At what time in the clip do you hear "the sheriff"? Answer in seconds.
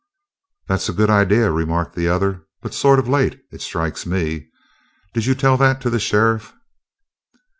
5.91-6.55